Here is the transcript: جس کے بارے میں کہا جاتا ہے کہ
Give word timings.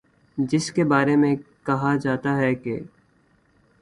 جس 0.37 0.71
کے 0.71 0.83
بارے 0.83 1.15
میں 1.15 1.35
کہا 1.65 1.95
جاتا 1.95 2.35
ہے 2.37 2.53
کہ 2.55 2.79